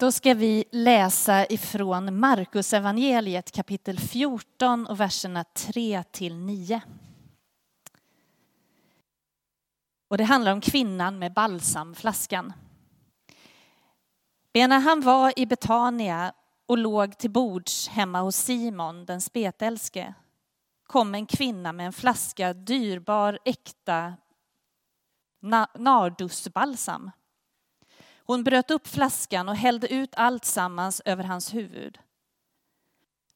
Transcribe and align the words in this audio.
Då 0.00 0.12
ska 0.12 0.34
vi 0.34 0.64
läsa 0.70 1.46
ifrån 1.46 2.20
Markus 2.20 2.72
evangeliet 2.72 3.52
kapitel 3.52 3.98
14 3.98 4.86
och 4.86 5.00
verserna 5.00 5.44
3 5.44 6.02
till 6.10 6.36
9. 6.36 6.80
Och 10.08 10.18
det 10.18 10.24
handlar 10.24 10.52
om 10.52 10.60
kvinnan 10.60 11.18
med 11.18 11.32
balsamflaskan. 11.32 12.52
När 14.54 14.80
han 14.80 15.00
var 15.00 15.38
i 15.38 15.46
Betania 15.46 16.32
och 16.66 16.78
låg 16.78 17.18
till 17.18 17.30
bords 17.30 17.88
hemma 17.88 18.20
hos 18.20 18.36
Simon 18.36 19.04
den 19.04 19.20
spetälske 19.20 20.14
kom 20.86 21.14
en 21.14 21.26
kvinna 21.26 21.72
med 21.72 21.86
en 21.86 21.92
flaska 21.92 22.52
dyrbar 22.52 23.38
äkta 23.44 24.14
nardusbalsam 25.78 27.10
hon 28.30 28.44
bröt 28.44 28.70
upp 28.70 28.86
flaskan 28.86 29.48
och 29.48 29.56
hällde 29.56 29.94
ut 29.94 30.14
allt 30.16 30.44
sammans 30.44 31.02
över 31.04 31.24
hans 31.24 31.54
huvud. 31.54 31.98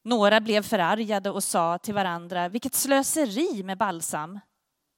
Några 0.03 0.41
blev 0.41 0.61
förargade 0.61 1.31
och 1.31 1.43
sa 1.43 1.77
till 1.77 1.93
varandra, 1.93 2.49
vilket 2.49 2.73
slöseri 2.75 3.63
med 3.63 3.77
balsam. 3.77 4.39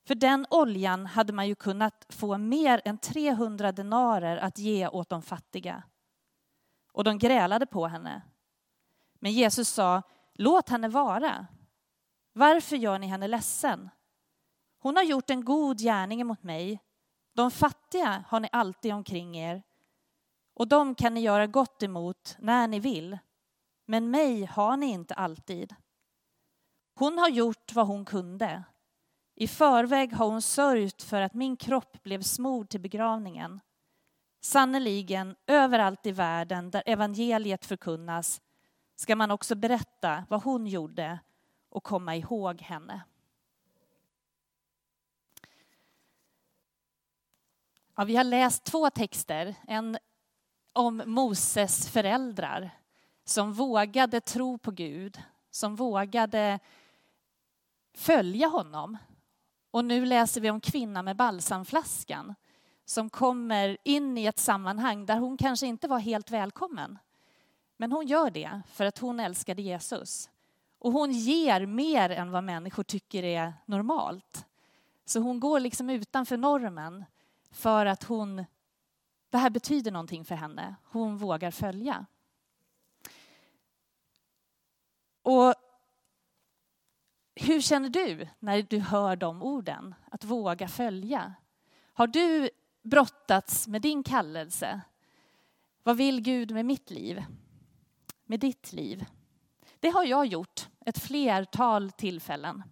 För 0.08 0.16
den 0.16 0.46
oljan 0.50 1.06
hade 1.06 1.34
man 1.34 1.48
ju 1.48 1.56
kunnat 1.56 2.06
få 2.10 2.38
mer 2.38 2.82
än 2.86 2.98
300 2.98 3.72
denarer 3.72 4.38
att 4.38 4.58
ge 4.58 4.88
åt 4.88 5.10
de 5.10 5.22
fattiga. 5.22 5.84
Och 6.94 7.04
de 7.04 7.18
grälade 7.18 7.66
på 7.66 7.88
henne. 7.88 8.22
Men 9.20 9.32
Jesus 9.32 9.70
sa, 9.70 10.02
låt 10.34 10.70
henne 10.70 10.88
vara. 10.88 11.48
Varför 12.34 12.76
gör 12.76 13.00
ni 13.00 13.08
henne 13.08 13.28
ledsen? 13.28 13.90
Hon 14.80 14.96
har 14.96 15.04
gjort 15.04 15.30
en 15.30 15.46
god 15.46 15.80
gärning 15.80 16.28
mot 16.28 16.44
mig. 16.44 16.80
De 17.36 17.52
fattiga 17.52 18.24
har 18.28 18.40
ni 18.40 18.50
alltid 18.52 18.94
omkring 18.94 19.38
er 19.38 19.64
och 20.58 20.68
dem 20.68 20.96
kan 20.96 21.14
ni 21.14 21.20
göra 21.22 21.48
gott 21.48 21.84
emot 21.84 22.36
när 22.40 22.68
ni 22.68 22.80
vill. 22.80 23.18
Men 23.86 24.12
mig 24.12 24.46
har 24.46 24.78
ni 24.78 24.86
inte 24.86 25.14
alltid. 25.14 25.76
Hon 26.96 27.18
har 27.18 27.30
gjort 27.30 27.74
vad 27.74 27.88
hon 27.88 28.06
kunde. 28.06 28.64
I 29.36 29.48
förväg 29.48 30.14
har 30.14 30.28
hon 30.28 30.42
sörjt 30.42 31.04
för 31.04 31.22
att 31.22 31.34
min 31.34 31.58
kropp 31.58 32.04
blev 32.04 32.22
smord 32.22 32.70
till 32.70 32.80
begravningen. 32.80 33.60
Sannerligen, 34.42 35.36
överallt 35.48 36.06
i 36.06 36.12
världen 36.12 36.72
där 36.72 36.84
evangeliet 36.86 37.66
förkunnas 37.66 38.42
ska 38.96 39.16
man 39.16 39.32
också 39.32 39.56
berätta 39.56 40.26
vad 40.30 40.44
hon 40.44 40.68
gjorde 40.68 41.20
och 41.70 41.84
komma 41.84 42.16
ihåg 42.16 42.62
henne. 42.62 43.02
Ja, 47.96 48.04
vi 48.04 48.16
har 48.16 48.24
läst 48.24 48.64
två 48.64 48.90
texter, 48.90 49.56
en 49.68 49.98
om 50.78 51.04
Moses 51.06 51.90
föräldrar 51.90 52.70
som 53.26 53.54
vågade 53.54 54.22
tro 54.22 54.58
på 54.58 54.72
Gud, 54.72 55.22
som 55.52 55.76
vågade 55.76 56.60
följa 57.94 58.48
honom. 58.48 58.98
Och 59.72 59.86
nu 59.86 60.06
läser 60.06 60.42
vi 60.42 60.50
om 60.50 60.62
kvinnan 60.62 61.06
med 61.06 61.16
balsamflaskan 61.16 62.36
som 62.86 63.10
kommer 63.10 63.78
in 63.84 64.18
i 64.18 64.26
ett 64.26 64.40
sammanhang 64.40 65.06
där 65.06 65.18
hon 65.18 65.38
kanske 65.38 65.68
inte 65.68 65.88
var 65.88 66.00
helt 66.00 66.32
välkommen. 66.32 67.00
Men 67.78 67.92
hon 67.92 68.08
gör 68.08 68.30
det 68.30 68.62
för 68.72 68.86
att 68.86 68.98
hon 68.98 69.20
älskade 69.20 69.62
Jesus. 69.62 70.30
Och 70.80 70.92
hon 70.92 71.12
ger 71.12 71.66
mer 71.66 72.10
än 72.10 72.32
vad 72.32 72.44
människor 72.44 72.84
tycker 72.84 73.24
är 73.24 73.54
normalt. 73.66 74.46
Så 75.06 75.20
hon 75.20 75.40
går 75.40 75.60
liksom 75.60 75.90
utanför 75.90 76.38
normen 76.38 77.06
för 77.52 77.86
att 77.86 78.04
hon 78.04 78.46
det 79.30 79.38
här 79.38 79.50
betyder 79.50 79.92
någonting 79.92 80.26
för 80.26 80.36
henne. 80.36 80.76
Hon 80.84 81.18
vågar 81.18 81.52
följa. 81.52 82.06
Och 85.22 85.54
hur 87.36 87.62
känner 87.62 87.90
du 87.90 88.28
när 88.40 88.62
du 88.62 88.80
hör 88.80 89.16
de 89.16 89.44
orden? 89.44 89.96
Att 90.12 90.24
våga 90.24 90.68
följa. 90.68 91.34
Har 91.94 92.08
du 92.08 92.50
brottats 92.82 93.68
med 93.68 93.82
din 93.82 94.04
kallelse? 94.04 94.82
Vad 95.84 95.98
vill 95.98 96.22
Gud 96.22 96.52
med 96.52 96.66
mitt 96.66 96.90
liv? 96.90 97.24
Med 98.26 98.40
ditt 98.40 98.74
liv? 98.74 99.06
Det 99.80 99.90
har 99.90 100.06
jag 100.06 100.26
gjort 100.26 100.70
ett 100.86 100.98
flertal 100.98 101.92
tillfällen. 101.92 102.64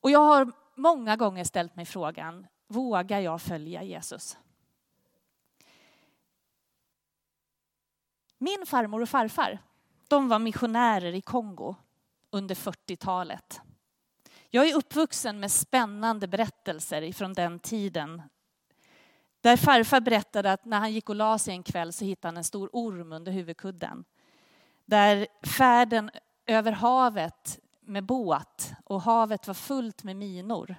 Och 0.00 0.10
jag 0.10 0.24
har 0.24 0.52
många 0.74 1.16
gånger 1.16 1.44
ställt 1.44 1.76
mig 1.76 1.84
frågan, 1.84 2.46
vågar 2.66 3.20
jag 3.20 3.42
följa 3.42 3.82
Jesus? 3.82 4.38
Min 8.38 8.66
farmor 8.66 9.02
och 9.02 9.08
farfar, 9.08 9.58
de 10.08 10.28
var 10.28 10.38
missionärer 10.38 11.14
i 11.14 11.20
Kongo 11.20 11.74
under 12.30 12.54
40-talet. 12.54 13.60
Jag 14.50 14.68
är 14.68 14.74
uppvuxen 14.74 15.40
med 15.40 15.52
spännande 15.52 16.28
berättelser 16.28 17.02
ifrån 17.02 17.32
den 17.32 17.58
tiden. 17.58 18.22
Där 19.40 19.56
farfar 19.56 20.00
berättade 20.00 20.52
att 20.52 20.64
när 20.64 20.78
han 20.78 20.92
gick 20.92 21.08
och 21.08 21.14
la 21.14 21.38
sig 21.38 21.54
en 21.54 21.62
kväll 21.62 21.92
så 21.92 22.04
hittade 22.04 22.28
han 22.28 22.36
en 22.36 22.44
stor 22.44 22.70
orm 22.72 23.12
under 23.12 23.32
huvudkudden. 23.32 24.04
Där 24.84 25.26
färden 25.42 26.10
över 26.46 26.72
havet 26.72 27.58
med 27.80 28.04
båt 28.04 28.72
och 28.84 29.02
havet 29.02 29.46
var 29.46 29.54
fullt 29.54 30.04
med 30.04 30.16
minor. 30.16 30.76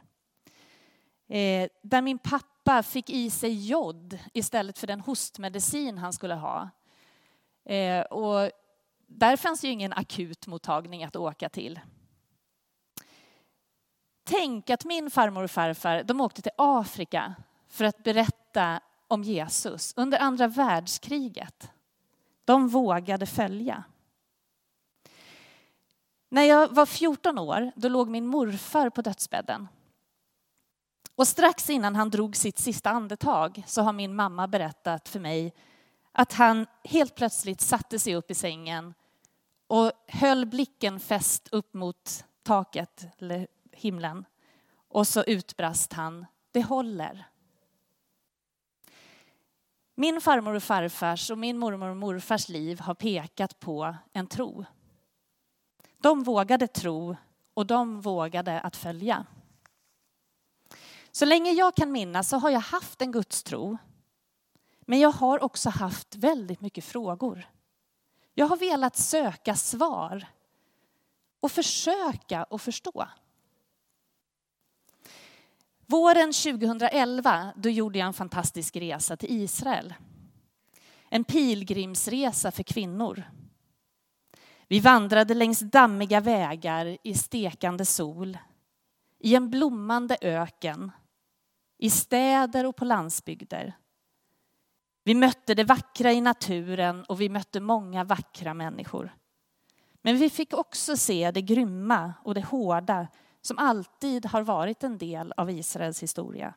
Eh, 1.28 1.70
där 1.82 2.02
min 2.02 2.18
pappa 2.18 2.84
fick 2.84 3.10
i 3.10 3.30
sig 3.30 3.68
jod 3.68 4.20
istället 4.34 4.80
för 4.80 4.88
den 4.88 5.02
hostmedicin 5.02 5.98
han 5.98 6.14
skulle 6.14 6.36
ha. 6.36 6.70
Eh, 7.68 8.02
och 8.02 8.52
där 9.08 9.38
fanns 9.38 9.64
ju 9.64 9.70
ingen 9.70 9.94
akutmottagning 9.94 11.04
att 11.04 11.16
åka 11.16 11.50
till. 11.50 11.80
Tänk 14.24 14.70
att 14.70 14.86
min 14.86 15.12
farmor 15.12 15.44
och 15.44 15.52
farfar 15.52 16.04
de 16.04 16.22
åkte 16.22 16.42
till 16.42 16.52
Afrika 16.58 17.36
för 17.68 17.86
att 17.86 18.04
berätta 18.04 18.80
om 19.08 19.24
Jesus 19.24 19.94
under 19.98 20.20
andra 20.20 20.48
världskriget. 20.48 21.72
De 22.46 22.68
vågade 22.68 23.26
följa. 23.26 23.84
När 26.30 26.44
jag 26.44 26.76
var 26.76 26.86
14 26.86 27.40
år 27.40 27.72
då 27.76 27.90
låg 27.90 28.10
min 28.10 28.28
morfar 28.28 28.90
på 28.90 29.02
dödsbädden. 29.02 29.68
Och 31.16 31.28
strax 31.28 31.70
innan 31.70 31.96
han 31.96 32.10
drog 32.10 32.36
sitt 32.36 32.60
sista 32.60 32.90
andetag 32.90 33.64
så 33.68 33.82
har 33.82 33.94
min 33.94 34.16
mamma 34.16 34.48
berättat 34.48 35.10
för 35.10 35.20
mig 35.20 35.54
att 36.18 36.34
han 36.34 36.66
helt 36.84 37.16
plötsligt 37.16 37.62
satte 37.62 38.00
sig 38.00 38.16
upp 38.16 38.32
i 38.32 38.36
sängen 38.36 38.94
och 39.68 39.92
höll 40.08 40.46
blicken 40.46 41.00
fäst 41.00 41.48
upp 41.52 41.74
mot 41.74 42.26
taket, 42.44 43.08
eller 43.18 43.48
himlen. 43.72 44.26
Och 44.88 45.08
så 45.08 45.24
utbrast 45.24 45.94
han, 45.94 46.26
det 46.52 46.62
håller. 46.62 47.28
Min 49.96 50.22
farmor 50.22 50.54
och 50.54 50.64
farfars 50.64 51.32
och 51.32 51.38
min 51.38 51.58
mormor 51.58 51.90
och 51.90 51.98
morfars 51.98 52.50
liv 52.50 52.80
har 52.80 52.94
pekat 52.94 53.60
på 53.60 53.96
en 54.14 54.28
tro. 54.28 54.66
De 55.98 56.24
vågade 56.24 56.68
tro 56.68 57.16
och 57.54 57.66
de 57.66 58.02
vågade 58.02 58.62
att 58.62 58.76
följa. 58.76 59.26
Så 61.12 61.26
länge 61.26 61.52
jag 61.52 61.76
kan 61.76 61.92
minnas 61.92 62.30
så 62.30 62.38
har 62.38 62.50
jag 62.50 62.60
haft 62.60 63.02
en 63.02 63.12
gudstro 63.12 63.78
men 64.90 65.00
jag 65.00 65.12
har 65.12 65.44
också 65.44 65.70
haft 65.70 66.16
väldigt 66.16 66.62
mycket 66.62 66.86
frågor. 66.86 67.50
Jag 68.34 68.46
har 68.46 68.58
velat 68.58 68.96
söka 68.96 69.56
svar 69.56 70.28
och 71.40 71.52
försöka 71.52 72.44
att 72.44 72.62
förstå. 72.62 73.08
Våren 75.86 76.34
2011 76.34 77.54
då 77.56 77.70
gjorde 77.70 78.00
jag 78.00 78.06
en 78.06 78.14
fantastisk 78.14 78.76
resa 78.76 79.18
till 79.18 79.42
Israel. 79.42 79.94
En 81.10 81.24
pilgrimsresa 81.24 82.52
för 82.52 82.64
kvinnor. 82.64 83.24
Vi 84.68 84.80
vandrade 84.80 85.34
längs 85.34 85.60
dammiga 85.60 86.22
vägar 86.22 86.98
i 87.04 87.14
stekande 87.14 87.86
sol, 87.86 88.38
i 89.20 89.36
en 89.36 89.50
blommande 89.50 90.18
öken, 90.22 90.92
i 91.78 91.90
städer 91.90 92.66
och 92.66 92.76
på 92.76 92.86
landsbygder. 92.86 93.78
Vi 95.08 95.14
mötte 95.14 95.54
det 95.54 95.64
vackra 95.64 96.12
i 96.12 96.22
naturen 96.22 97.04
och 97.04 97.22
vi 97.22 97.30
mötte 97.30 97.60
många 97.60 98.04
vackra 98.04 98.54
människor. 98.54 99.16
Men 100.02 100.18
vi 100.18 100.30
fick 100.30 100.54
också 100.54 100.98
se 100.98 101.32
det 101.32 101.42
grymma 101.42 102.14
och 102.24 102.34
det 102.34 102.42
hårda 102.42 103.08
som 103.42 103.58
alltid 103.58 104.26
har 104.26 104.42
varit 104.42 104.84
en 104.84 104.98
del 104.98 105.34
av 105.38 105.50
Israels 105.50 106.04
historia. 106.04 106.54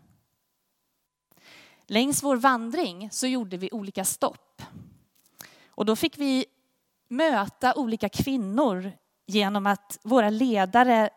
Längs 1.86 2.22
vår 2.22 2.36
vandring 2.36 3.08
så 3.12 3.26
gjorde 3.26 3.56
vi 3.56 3.68
olika 3.72 4.04
stopp. 4.04 4.62
Och 5.66 5.84
då 5.84 5.96
fick 5.96 6.18
vi 6.18 6.46
möta 7.08 7.74
olika 7.74 8.08
kvinnor 8.08 8.92
genom 9.26 9.66
att 9.66 9.98
våra 10.02 10.30
ledare 10.30 11.10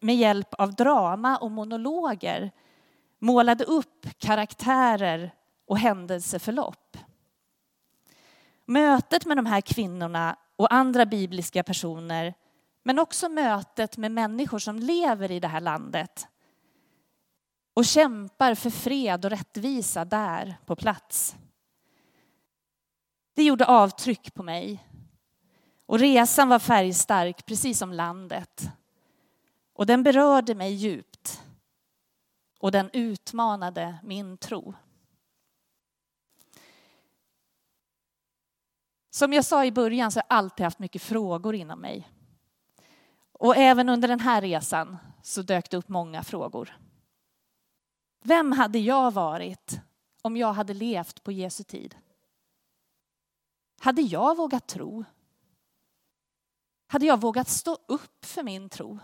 med 0.00 0.16
hjälp 0.16 0.54
av 0.54 0.74
drama 0.74 1.36
och 1.36 1.50
monologer 1.50 2.50
målade 3.18 3.64
upp 3.64 4.06
karaktärer 4.18 5.35
och 5.66 5.78
händelseförlopp. 5.78 6.96
Mötet 8.64 9.26
med 9.26 9.36
de 9.36 9.46
här 9.46 9.60
kvinnorna 9.60 10.36
och 10.56 10.74
andra 10.74 11.06
bibliska 11.06 11.62
personer, 11.62 12.34
men 12.82 12.98
också 12.98 13.28
mötet 13.28 13.96
med 13.96 14.12
människor 14.12 14.58
som 14.58 14.78
lever 14.78 15.30
i 15.30 15.40
det 15.40 15.48
här 15.48 15.60
landet 15.60 16.28
och 17.76 17.84
kämpar 17.84 18.54
för 18.54 18.70
fred 18.70 19.24
och 19.24 19.30
rättvisa 19.30 20.04
där 20.04 20.56
på 20.66 20.76
plats. 20.76 21.36
Det 23.34 23.42
gjorde 23.42 23.66
avtryck 23.66 24.34
på 24.34 24.42
mig. 24.42 24.86
Och 25.86 25.98
resan 25.98 26.48
var 26.48 26.58
färgstark, 26.58 27.46
precis 27.46 27.78
som 27.78 27.92
landet. 27.92 28.70
Och 29.72 29.86
den 29.86 30.02
berörde 30.02 30.54
mig 30.54 30.72
djupt. 30.72 31.42
Och 32.58 32.72
den 32.72 32.90
utmanade 32.92 33.98
min 34.02 34.38
tro. 34.38 34.74
Som 39.16 39.32
jag 39.32 39.44
sa 39.44 39.64
i 39.64 39.72
början 39.72 40.12
så 40.12 40.18
har 40.18 40.26
jag 40.28 40.36
alltid 40.36 40.64
haft 40.64 40.78
mycket 40.78 41.02
frågor 41.02 41.54
inom 41.54 41.80
mig. 41.80 42.10
Och 43.32 43.56
även 43.56 43.88
under 43.88 44.08
den 44.08 44.20
här 44.20 44.40
resan 44.40 44.96
så 45.22 45.42
dök 45.42 45.70
det 45.70 45.76
upp 45.76 45.88
många 45.88 46.22
frågor. 46.22 46.78
Vem 48.22 48.52
hade 48.52 48.78
jag 48.78 49.10
varit 49.10 49.80
om 50.22 50.36
jag 50.36 50.52
hade 50.52 50.74
levt 50.74 51.22
på 51.22 51.32
Jesu 51.32 51.64
tid? 51.64 51.96
Hade 53.80 54.02
jag 54.02 54.36
vågat 54.36 54.66
tro? 54.66 55.04
Hade 56.86 57.06
jag 57.06 57.20
vågat 57.20 57.48
stå 57.48 57.78
upp 57.86 58.24
för 58.24 58.42
min 58.42 58.68
tro? 58.68 58.98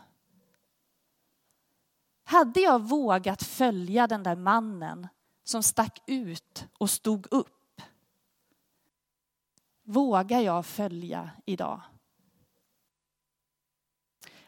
Hade 2.25 2.61
jag 2.61 2.83
vågat 2.83 3.43
följa 3.43 4.07
den 4.07 4.23
där 4.23 4.37
mannen 4.37 5.09
som 5.45 5.63
stack 5.63 6.03
ut 6.07 6.67
och 6.79 6.91
stod 6.91 7.27
upp? 7.31 7.62
Vågar 9.83 10.41
jag 10.41 10.67
följa 10.67 11.31
idag? 11.47 11.81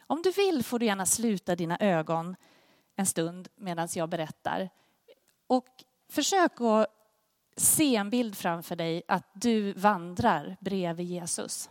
Om 0.07 0.21
du 0.21 0.31
vill 0.31 0.63
får 0.63 0.79
du 0.79 0.85
gärna 0.85 1.05
sluta 1.05 1.55
dina 1.55 1.77
ögon 1.79 2.35
en 2.95 3.05
stund 3.05 3.47
medan 3.55 3.87
jag 3.95 4.09
berättar. 4.09 4.69
Och 5.47 5.67
försök 6.09 6.61
att 6.61 6.87
se 7.57 7.95
en 7.95 8.09
bild 8.09 8.35
framför 8.37 8.75
dig 8.75 9.03
att 9.07 9.31
du 9.33 9.73
vandrar 9.73 10.57
bredvid 10.59 11.05
Jesus. 11.05 11.69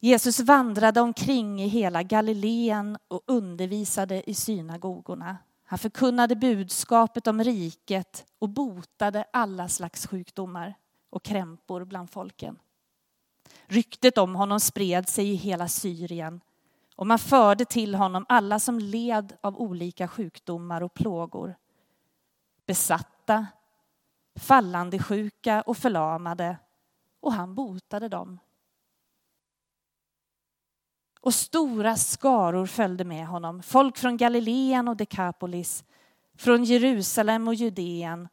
Jesus 0.00 0.40
vandrade 0.40 1.00
omkring 1.00 1.62
i 1.62 1.68
hela 1.68 2.02
Galileen 2.02 2.98
och 3.08 3.22
undervisade 3.26 4.30
i 4.30 4.34
synagogorna. 4.34 5.36
Han 5.64 5.78
förkunnade 5.78 6.36
budskapet 6.36 7.26
om 7.26 7.44
riket 7.44 8.26
och 8.38 8.48
botade 8.48 9.24
alla 9.32 9.68
slags 9.68 10.06
sjukdomar 10.06 10.74
och 11.10 11.22
krämpor 11.22 11.84
bland 11.84 12.10
folken. 12.10 12.58
Ryktet 13.66 14.18
om 14.18 14.34
honom 14.34 14.60
spred 14.60 15.08
sig 15.08 15.30
i 15.30 15.34
hela 15.34 15.68
Syrien 15.68 16.40
och 16.96 17.06
man 17.06 17.18
förde 17.18 17.64
till 17.64 17.94
honom 17.94 18.26
alla 18.28 18.58
som 18.58 18.78
led 18.78 19.36
av 19.40 19.56
olika 19.56 20.08
sjukdomar 20.08 20.82
och 20.82 20.94
plågor. 20.94 21.54
Besatta, 22.66 23.46
fallande 24.34 24.98
sjuka 24.98 25.62
och 25.62 25.76
förlamade 25.76 26.56
och 27.20 27.32
han 27.32 27.54
botade 27.54 28.08
dem. 28.08 28.38
Och 31.20 31.34
stora 31.34 31.96
skaror 31.96 32.66
följde 32.66 33.04
med 33.04 33.26
honom, 33.26 33.62
folk 33.62 33.96
från 33.96 34.16
Galileen 34.16 34.88
och 34.88 34.96
Dekapolis, 34.96 35.84
från 36.36 36.64
Jerusalem 36.64 37.48
och 37.48 37.54
Judeen 37.54 38.28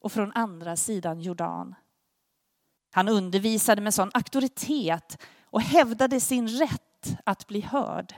och 0.00 0.12
från 0.12 0.32
andra 0.32 0.76
sidan 0.76 1.20
Jordan. 1.20 1.74
Han 2.94 3.08
undervisade 3.08 3.82
med 3.82 3.94
sån 3.94 4.10
auktoritet 4.14 5.22
och 5.44 5.60
hävdade 5.60 6.20
sin 6.20 6.48
rätt 6.48 7.16
att 7.24 7.46
bli 7.46 7.60
hörd. 7.60 8.14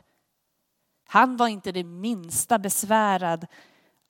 Han 1.06 1.36
var 1.36 1.48
inte 1.48 1.72
det 1.72 1.84
minsta 1.84 2.58
besvärad 2.58 3.46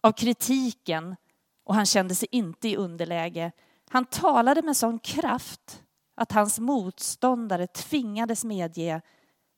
av 0.00 0.12
kritiken 0.12 1.16
och 1.64 1.74
han 1.74 1.86
kände 1.86 2.14
sig 2.14 2.28
inte 2.30 2.68
i 2.68 2.76
underläge. 2.76 3.52
Han 3.88 4.04
talade 4.04 4.62
med 4.62 4.76
sån 4.76 4.98
kraft 4.98 5.82
att 6.14 6.32
hans 6.32 6.58
motståndare 6.58 7.66
tvingades 7.66 8.44
medge 8.44 9.02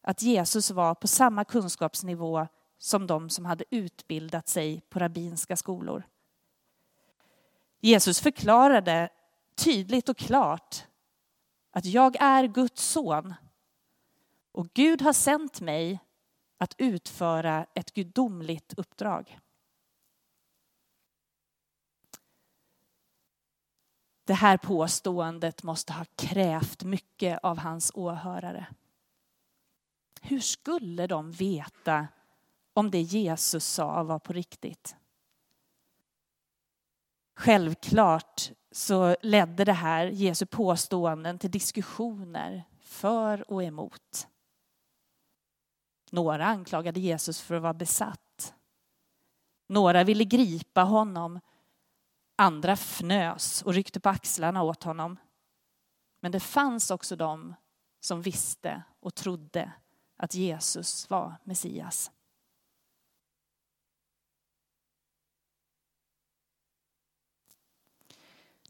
att 0.03 0.23
Jesus 0.23 0.71
var 0.71 0.95
på 0.95 1.09
samma 1.09 1.45
kunskapsnivå 1.45 2.47
som 2.79 3.07
de 3.07 3.31
som 3.31 3.45
hade 3.45 3.65
utbildat 3.71 4.49
sig 4.49 4.81
på 4.81 4.99
rabbinska 4.99 5.57
skolor. 5.57 6.03
Jesus 7.81 8.21
förklarade 8.21 9.09
tydligt 9.57 10.09
och 10.09 10.17
klart 10.17 10.85
att 11.77 11.85
jag 11.85 12.17
är 12.21 12.47
Guds 12.47 12.85
son 12.85 13.35
och 14.53 14.69
Gud 14.73 15.03
har 15.03 15.13
sänt 15.13 15.61
mig 15.61 16.01
att 16.59 16.75
utföra 16.79 17.67
ett 17.75 17.95
gudomligt 17.95 18.75
uppdrag. 18.77 19.39
Det 24.25 24.35
här 24.35 24.57
påståendet 24.57 25.63
måste 25.63 25.93
ha 25.93 26.05
krävt 26.17 26.85
mycket 26.85 27.45
av 27.45 27.59
hans 27.59 27.91
åhörare. 27.95 28.67
Hur 30.21 30.41
skulle 30.41 31.07
de 31.07 31.33
veta 31.33 32.09
om 32.73 32.91
det 32.91 33.01
Jesus 33.01 33.65
sa 33.65 34.03
var 34.03 34.19
på 34.19 34.33
riktigt? 34.33 34.97
Självklart 37.35 38.51
så 38.77 39.17
ledde 39.23 39.65
det 39.65 39.73
här 39.73 40.07
Jesu 40.07 40.47
påståenden 40.47 41.39
till 41.39 41.51
diskussioner 41.51 42.65
för 42.81 43.51
och 43.51 43.63
emot. 43.63 44.29
Några 46.11 46.47
anklagade 46.47 47.01
Jesus 47.01 47.41
för 47.41 47.55
att 47.55 47.63
vara 47.63 47.75
besatt. 47.75 48.55
Några 49.67 50.05
ville 50.05 50.25
gripa 50.25 50.83
honom. 50.83 51.41
Andra 52.37 52.73
fnös 52.73 53.63
och 53.63 53.75
ryckte 53.75 54.01
på 54.01 54.09
axlarna 54.09 54.63
åt 54.63 54.83
honom. 54.83 55.17
Men 56.21 56.33
det 56.33 56.41
fanns 56.41 56.91
också 56.91 57.17
de 57.17 57.55
som 58.01 58.23
visste 58.23 58.83
och 59.01 59.15
trodde 59.15 59.73
att 60.17 60.35
Jesus 60.35 61.11
var 61.11 61.35
Messias. 61.45 62.11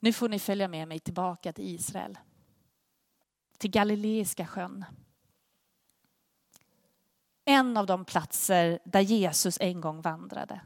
Nu 0.06 0.12
får 0.12 0.28
ni 0.28 0.38
följa 0.38 0.68
med 0.68 0.88
mig 0.88 0.98
tillbaka 0.98 1.52
till 1.52 1.74
Israel. 1.74 2.18
Till 3.58 3.70
Galileiska 3.70 4.46
sjön. 4.46 4.84
En 7.44 7.76
av 7.76 7.86
de 7.86 8.04
platser 8.04 8.78
där 8.84 9.00
Jesus 9.00 9.58
en 9.60 9.80
gång 9.80 10.00
vandrade. 10.00 10.60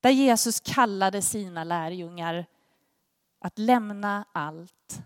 Där 0.00 0.10
Jesus 0.10 0.60
kallade 0.60 1.22
sina 1.22 1.64
lärjungar 1.64 2.46
att 3.38 3.58
lämna 3.58 4.24
allt 4.32 5.02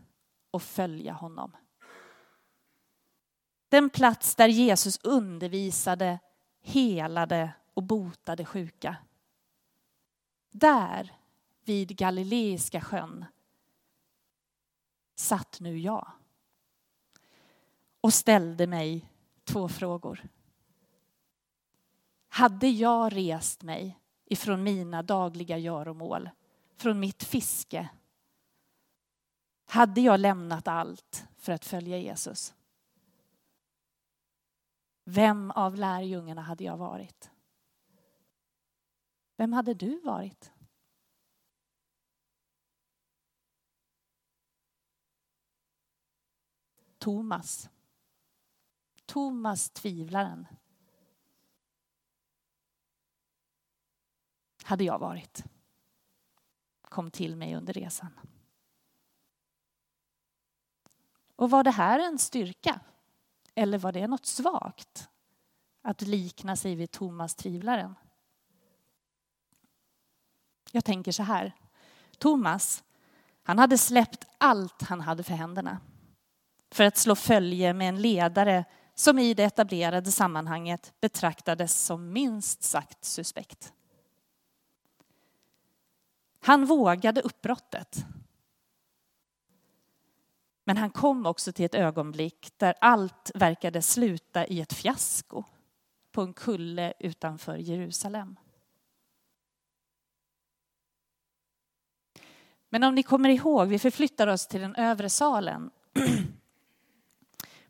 och 0.51 0.63
följa 0.63 1.13
honom. 1.13 1.57
Den 3.69 3.91
plats 3.91 4.35
där 4.35 4.49
Jesus 4.49 4.99
undervisade, 5.03 6.19
helade 6.63 7.53
och 7.75 7.83
botade 7.83 8.45
sjuka. 8.45 8.97
Där, 10.51 11.22
vid 11.65 11.97
Galileiska 11.97 12.81
sjön, 12.81 13.25
satt 15.15 15.61
nu 15.61 15.79
jag 15.79 16.11
och 18.01 18.15
ställde 18.15 18.67
mig 18.67 19.11
två 19.45 19.69
frågor. 19.69 20.29
Hade 22.29 22.69
jag 22.69 23.17
rest 23.17 23.63
mig 23.63 23.99
ifrån 24.25 24.63
mina 24.63 25.03
dagliga 25.03 25.59
göromål, 25.59 26.31
från 26.77 27.01
mitt 27.01 27.23
fiske, 27.23 27.89
hade 29.65 30.01
jag 30.01 30.21
lämnat 30.21 30.69
allt 30.69 31.27
för 31.37 31.53
att 31.53 31.65
följa 31.65 31.99
Jesus? 31.99 32.55
Vem 35.05 35.51
av 35.51 35.77
lärjungarna 35.77 36.43
hade 36.43 36.65
jag 36.65 36.77
varit? 36.77 37.31
Vem 39.37 39.53
hade 39.53 39.75
du 39.75 40.01
varit? 40.01 40.53
Thomas. 47.03 47.71
Thomas 49.07 49.71
tvivlaren. 49.71 50.47
Hade 54.65 54.85
jag 54.85 54.99
varit. 54.99 55.45
Kom 56.83 57.11
till 57.11 57.37
mig 57.37 57.55
under 57.55 57.73
resan. 57.73 58.21
Och 61.37 61.51
var 61.51 61.65
det 61.65 61.71
här 61.71 61.99
en 61.99 62.19
styrka? 62.19 62.81
Eller 63.55 63.79
var 63.79 63.93
det 63.93 64.07
något 64.07 64.27
svagt? 64.27 65.09
Att 65.83 66.03
likna 66.03 66.57
sig 66.57 66.75
vid 66.75 66.91
Thomas 66.91 67.35
tvivlaren. 67.35 67.95
Jag 70.73 70.85
tänker 70.85 71.13
så 71.13 71.23
här. 71.23 71.53
Thomas, 72.19 72.85
Han 73.43 73.59
hade 73.59 73.79
släppt 73.79 74.27
allt 74.39 74.83
han 74.83 75.01
hade 75.01 75.23
för 75.23 75.35
händerna 75.35 75.81
för 76.73 76.85
att 76.85 76.97
slå 76.97 77.15
följe 77.15 77.73
med 77.73 77.89
en 77.89 78.03
ledare 78.03 78.65
som 78.95 79.19
i 79.19 79.35
det 79.35 79.45
etablerade 79.45 80.13
sammanhanget 80.13 80.95
betraktades 81.01 81.85
som 81.85 82.13
minst 82.13 82.63
sagt 82.63 83.05
suspekt. 83.05 83.73
Han 86.41 86.67
vågade 86.67 87.21
uppbrottet. 87.21 88.05
Men 90.65 90.77
han 90.77 90.91
kom 90.91 91.27
också 91.27 91.53
till 91.53 91.65
ett 91.65 91.75
ögonblick 91.75 92.53
där 92.57 92.75
allt 92.81 93.31
verkade 93.35 93.83
sluta 93.83 94.47
i 94.47 94.61
ett 94.61 94.73
fiasko 94.73 95.45
på 96.13 96.23
en 96.23 96.33
kulle 96.33 96.93
utanför 96.99 97.57
Jerusalem. 97.57 98.37
Men 102.69 102.85
om 102.85 102.95
ni 102.95 103.03
kommer 103.03 103.29
ihåg, 103.29 103.69
vi 103.69 103.79
förflyttar 103.79 104.27
oss 104.27 104.47
till 104.47 104.61
den 104.61 104.75
övre 104.75 105.11
salen 105.11 105.71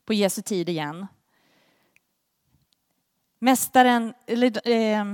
på 0.05 0.13
Jesu 0.13 0.41
tid 0.41 0.69
igen. 0.69 1.07
Mästaren, 3.39 4.13
eller, 4.27 4.67
eh, 4.69 5.05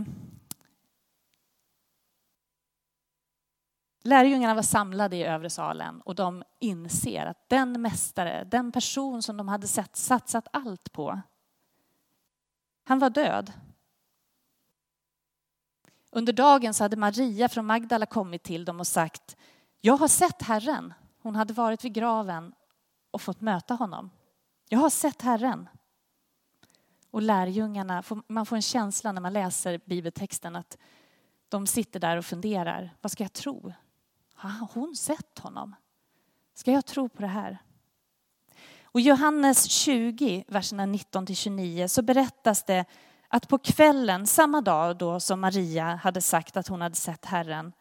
Lärjungarna 4.04 4.56
var 4.56 4.62
samlade 4.62 5.16
i 5.16 5.24
övre 5.24 5.50
salen 5.50 6.02
och 6.02 6.16
de 6.16 6.44
inser 6.60 7.26
att 7.26 7.50
den 7.50 7.82
mästare, 7.82 8.44
den 8.44 8.72
person 8.72 9.22
som 9.22 9.38
de 9.38 9.48
hade 9.48 9.68
sett, 9.68 9.96
satsat 9.96 10.48
allt 10.54 10.92
på, 10.92 11.22
han 12.84 13.00
var 13.00 13.10
död. 13.10 13.54
Under 16.12 16.34
dagen 16.34 16.74
så 16.74 16.84
hade 16.84 16.98
Maria 16.98 17.50
från 17.50 17.66
Magdala 17.66 18.06
kommit 18.06 18.44
till 18.44 18.66
dem 18.66 18.80
och 18.80 18.88
sagt, 18.88 19.38
jag 19.82 19.98
har 19.98 20.08
sett 20.08 20.42
Herren. 20.42 20.94
Hon 21.22 21.36
hade 21.36 21.54
varit 21.54 21.86
vid 21.86 21.94
graven 21.94 22.54
och 23.12 23.22
fått 23.22 23.42
möta 23.42 23.74
honom. 23.74 24.10
Jag 24.72 24.80
har 24.80 24.90
sett 24.90 25.22
Herren. 25.22 25.70
Och 27.12 27.22
lärjungarna, 27.22 28.04
man 28.28 28.46
får 28.46 28.56
en 28.56 28.62
känsla 28.62 29.12
när 29.12 29.22
man 29.22 29.34
läser 29.34 29.82
bibeltexten 29.86 30.56
att 30.56 30.78
de 31.50 31.68
sitter 31.68 32.00
där 32.00 32.18
och 32.18 32.26
funderar, 32.26 32.96
vad 33.02 33.12
ska 33.12 33.24
jag 33.24 33.34
tro? 33.34 33.74
Har 34.34 34.68
hon 34.74 34.96
sett 34.96 35.40
honom? 35.40 35.76
Ska 36.54 36.72
jag 36.72 36.86
tro 36.86 37.10
på 37.10 37.22
det 37.22 37.28
här? 37.28 37.58
Och 38.84 39.02
Johannes 39.02 39.70
20, 39.70 40.44
verserna 40.48 40.86
19 40.86 41.26
till 41.26 41.36
29, 41.36 41.88
så 41.88 42.02
berättas 42.02 42.64
det 42.64 42.86
att 43.28 43.48
på 43.48 43.58
kvällen, 43.58 44.28
samma 44.28 44.62
dag 44.62 44.98
då 44.98 45.20
som 45.20 45.40
Maria 45.40 45.96
hade 45.96 46.22
sagt 46.22 46.58
att 46.58 46.68
hon 46.68 46.82
hade 46.82 46.96
sett 46.96 47.26
Herren, 47.26 47.74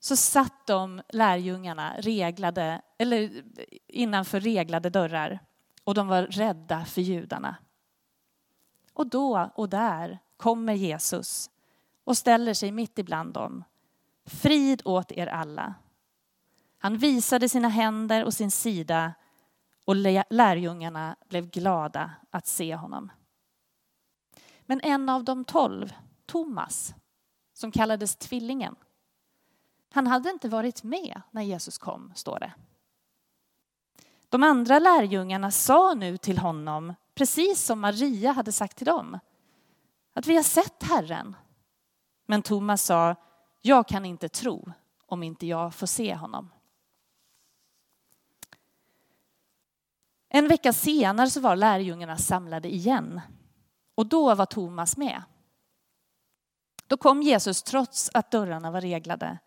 så 0.00 0.16
satt 0.16 0.66
de 0.66 1.02
lärjungarna 1.08 1.94
reglade, 1.98 2.82
eller 2.98 3.44
innanför 3.86 4.40
reglade 4.40 4.90
dörrar 4.90 5.40
och 5.84 5.94
de 5.94 6.08
var 6.08 6.22
rädda 6.22 6.84
för 6.84 7.00
judarna. 7.00 7.56
Och 8.92 9.06
då 9.06 9.50
och 9.54 9.68
där 9.68 10.18
kommer 10.36 10.72
Jesus 10.72 11.50
och 12.04 12.16
ställer 12.16 12.54
sig 12.54 12.72
mitt 12.72 12.98
ibland 12.98 13.32
dem. 13.32 13.64
Frid 14.24 14.82
åt 14.84 15.12
er 15.12 15.26
alla. 15.26 15.74
Han 16.78 16.98
visade 16.98 17.48
sina 17.48 17.68
händer 17.68 18.24
och 18.24 18.34
sin 18.34 18.50
sida 18.50 19.14
och 19.84 19.96
lärjungarna 20.30 21.16
blev 21.28 21.50
glada 21.50 22.10
att 22.30 22.46
se 22.46 22.74
honom. 22.76 23.12
Men 24.66 24.80
en 24.80 25.08
av 25.08 25.24
de 25.24 25.44
tolv, 25.44 25.92
Thomas, 26.26 26.94
som 27.52 27.72
kallades 27.72 28.16
Tvillingen, 28.16 28.76
han 29.92 30.06
hade 30.06 30.30
inte 30.30 30.48
varit 30.48 30.82
med 30.82 31.22
när 31.30 31.42
Jesus 31.42 31.78
kom, 31.78 32.12
står 32.14 32.38
det. 32.38 32.52
De 34.34 34.42
andra 34.42 34.78
lärjungarna 34.78 35.50
sa 35.50 35.94
nu 35.94 36.16
till 36.16 36.38
honom, 36.38 36.94
precis 37.14 37.64
som 37.64 37.80
Maria 37.80 38.32
hade 38.32 38.52
sagt 38.52 38.76
till 38.76 38.86
dem, 38.86 39.18
att 40.14 40.26
vi 40.26 40.36
har 40.36 40.42
sett 40.42 40.82
Herren. 40.82 41.36
Men 42.26 42.42
Thomas 42.42 42.84
sa, 42.84 43.16
jag 43.62 43.88
kan 43.88 44.04
inte 44.04 44.28
tro 44.28 44.72
om 45.06 45.22
inte 45.22 45.46
jag 45.46 45.74
får 45.74 45.86
se 45.86 46.14
honom. 46.14 46.50
En 50.28 50.48
vecka 50.48 50.72
senare 50.72 51.30
så 51.30 51.40
var 51.40 51.56
lärjungarna 51.56 52.16
samlade 52.16 52.74
igen 52.74 53.20
och 53.94 54.06
då 54.06 54.34
var 54.34 54.46
Thomas 54.46 54.96
med. 54.96 55.22
Då 56.86 56.96
kom 56.96 57.22
Jesus 57.22 57.62
trots 57.62 58.10
att 58.14 58.30
dörrarna 58.30 58.70
var 58.70 58.80
reglade 58.80 59.38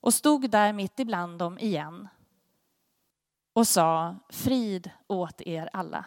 och 0.00 0.14
stod 0.14 0.50
där 0.50 0.72
mitt 0.72 1.00
ibland 1.00 1.38
dem 1.38 1.58
igen 1.58 2.08
och 3.56 3.68
sa 3.68 4.16
frid 4.28 4.90
åt 5.06 5.40
er 5.40 5.68
alla. 5.72 6.04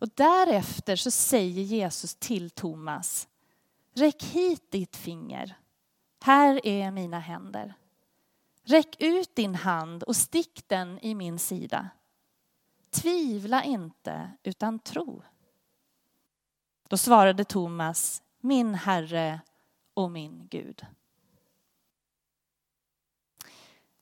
Och 0.00 0.08
därefter 0.14 0.96
så 0.96 1.10
säger 1.10 1.62
Jesus 1.62 2.14
till 2.14 2.50
Thomas 2.50 3.28
Räck 3.94 4.22
hit 4.22 4.70
ditt 4.70 4.96
finger. 4.96 5.58
Här 6.22 6.66
är 6.66 6.90
mina 6.90 7.18
händer. 7.18 7.74
Räck 8.62 8.96
ut 8.98 9.34
din 9.34 9.54
hand 9.54 10.02
och 10.02 10.16
stick 10.16 10.68
den 10.68 10.98
i 10.98 11.14
min 11.14 11.38
sida. 11.38 11.90
Tvivla 12.90 13.64
inte, 13.64 14.30
utan 14.42 14.78
tro. 14.78 15.22
Då 16.88 16.96
svarade 16.96 17.44
Thomas, 17.44 18.22
min 18.40 18.74
Herre 18.74 19.40
och 19.94 20.10
min 20.10 20.48
Gud. 20.50 20.86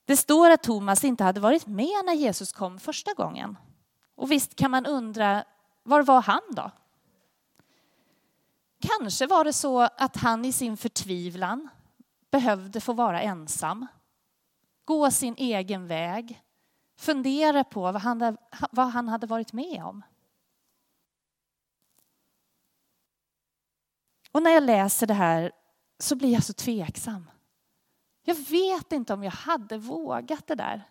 Det 0.09 0.17
står 0.17 0.51
att 0.51 0.63
Thomas 0.63 1.05
inte 1.05 1.25
hade 1.25 1.41
varit 1.41 1.67
med 1.67 2.05
när 2.05 2.15
Jesus 2.15 2.53
kom 2.53 2.79
första 2.79 3.15
gången. 3.15 3.59
Och 4.15 4.33
visst 4.33 4.55
kan 4.55 4.71
man 4.71 4.87
undra, 4.87 5.45
var 5.83 6.03
var 6.03 6.23
han 6.23 6.41
då? 6.51 6.71
Kanske 8.81 9.27
var 9.27 9.45
det 9.45 9.53
så 9.53 9.81
att 9.81 10.17
han 10.17 10.45
i 10.45 10.53
sin 10.53 10.77
förtvivlan 10.77 11.69
behövde 12.31 12.81
få 12.81 12.93
vara 12.93 13.21
ensam, 13.21 13.87
gå 14.85 15.11
sin 15.11 15.35
egen 15.39 15.87
väg, 15.87 16.43
fundera 16.97 17.65
på 17.65 17.81
vad 17.81 18.03
han, 18.03 18.37
vad 18.71 18.87
han 18.87 19.09
hade 19.09 19.27
varit 19.27 19.53
med 19.53 19.85
om. 19.85 20.03
Och 24.33 24.43
när 24.43 24.51
jag 24.51 24.63
läser 24.63 25.07
det 25.07 25.15
här 25.15 25.53
så 25.99 26.17
blir 26.17 26.33
jag 26.33 26.45
så 26.45 26.53
tveksam. 26.53 27.31
Jag 28.29 28.35
vet 28.35 28.93
inte 28.93 29.15
om 29.15 29.25
jag 29.25 29.31
hade 29.31 29.79
vågat 29.79 30.47
det 30.47 30.55
där. 30.55 30.83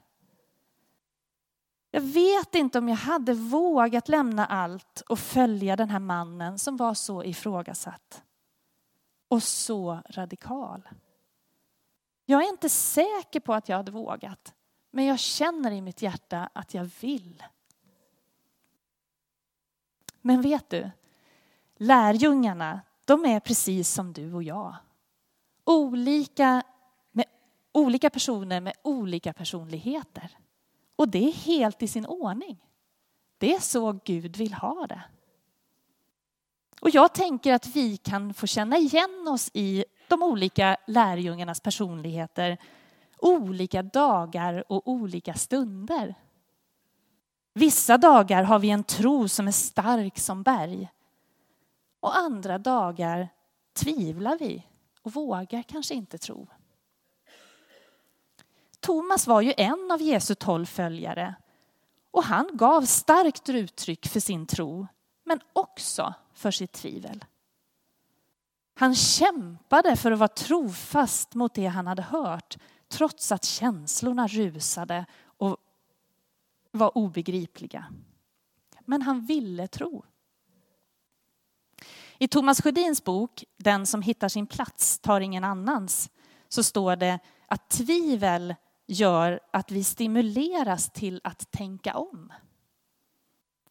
Jag 1.91 2.01
vet 2.01 2.55
inte 2.55 2.77
om 2.77 2.89
jag 2.89 2.95
hade 2.95 3.33
vågat 3.33 4.09
lämna 4.09 4.45
allt 4.45 5.01
och 5.01 5.19
följa 5.19 5.75
den 5.75 5.89
här 5.89 5.99
mannen 5.99 6.59
som 6.59 6.77
var 6.77 6.93
så 6.93 7.23
ifrågasatt 7.23 8.23
och 9.27 9.43
så 9.43 9.99
radikal. 10.09 10.89
Jag 12.25 12.43
är 12.43 12.49
inte 12.49 12.69
säker 12.69 13.39
på 13.39 13.53
att 13.53 13.69
jag 13.69 13.77
hade 13.77 13.91
vågat, 13.91 14.53
men 14.91 15.05
jag 15.05 15.19
känner 15.19 15.71
i 15.71 15.81
mitt 15.81 16.01
hjärta 16.01 16.49
att 16.53 16.73
jag 16.73 16.89
vill. 16.99 17.43
Men 20.21 20.41
vet 20.41 20.69
du, 20.69 20.91
lärjungarna, 21.75 22.81
de 23.05 23.25
är 23.25 23.39
precis 23.39 23.89
som 23.89 24.13
du 24.13 24.33
och 24.33 24.43
jag. 24.43 24.75
Olika 25.63 26.63
olika 27.77 28.09
personer 28.09 28.61
med 28.61 28.73
olika 28.83 29.33
personligheter. 29.33 30.37
Och 30.95 31.09
det 31.09 31.27
är 31.27 31.31
helt 31.31 31.83
i 31.83 31.87
sin 31.87 32.05
ordning. 32.05 32.57
Det 33.37 33.53
är 33.53 33.59
så 33.59 33.99
Gud 34.05 34.37
vill 34.37 34.53
ha 34.53 34.87
det. 34.87 35.01
Och 36.81 36.89
jag 36.89 37.13
tänker 37.13 37.53
att 37.53 37.67
vi 37.67 37.97
kan 37.97 38.33
få 38.33 38.47
känna 38.47 38.77
igen 38.77 39.27
oss 39.27 39.51
i 39.53 39.85
de 40.07 40.23
olika 40.23 40.77
lärjungarnas 40.87 41.59
personligheter 41.59 42.57
olika 43.17 43.83
dagar 43.83 44.71
och 44.71 44.87
olika 44.87 45.33
stunder. 45.33 46.15
Vissa 47.53 47.97
dagar 47.97 48.43
har 48.43 48.59
vi 48.59 48.69
en 48.69 48.83
tro 48.83 49.27
som 49.27 49.47
är 49.47 49.51
stark 49.51 50.19
som 50.19 50.43
berg. 50.43 50.89
Och 51.99 52.17
andra 52.17 52.57
dagar 52.57 53.29
tvivlar 53.73 54.37
vi 54.37 54.63
och 55.01 55.13
vågar 55.13 55.63
kanske 55.63 55.93
inte 55.93 56.17
tro. 56.17 56.47
Thomas 58.87 59.27
var 59.27 59.41
ju 59.41 59.53
en 59.57 59.91
av 59.91 60.01
Jesu 60.01 60.35
tolv 60.35 60.65
följare 60.65 61.35
och 62.11 62.23
han 62.23 62.49
gav 62.53 62.81
starkt 62.81 63.49
uttryck 63.49 64.07
för 64.07 64.19
sin 64.19 64.45
tro 64.45 64.87
men 65.23 65.39
också 65.53 66.13
för 66.33 66.51
sitt 66.51 66.71
tvivel. 66.71 67.25
Han 68.75 68.95
kämpade 68.95 69.95
för 69.95 70.11
att 70.11 70.19
vara 70.19 70.27
trofast 70.27 71.35
mot 71.35 71.53
det 71.53 71.65
han 71.65 71.87
hade 71.87 72.01
hört 72.01 72.57
trots 72.87 73.31
att 73.31 73.45
känslorna 73.45 74.27
rusade 74.27 75.05
och 75.23 75.57
var 76.71 76.97
obegripliga. 76.97 77.85
Men 78.79 79.01
han 79.01 79.25
ville 79.25 79.67
tro. 79.67 80.05
I 82.17 82.27
Thomas 82.27 82.61
Sjödins 82.61 83.03
bok 83.03 83.43
Den 83.57 83.85
som 83.85 84.01
hittar 84.01 84.29
sin 84.29 84.47
plats 84.47 84.99
tar 84.99 85.21
ingen 85.21 85.43
annans 85.43 86.09
så 86.47 86.63
står 86.63 86.95
det 86.95 87.19
att 87.47 87.69
tvivel 87.69 88.55
gör 88.87 89.39
att 89.51 89.71
vi 89.71 89.83
stimuleras 89.83 90.89
till 90.89 91.21
att 91.23 91.51
tänka 91.51 91.97
om. 91.97 92.33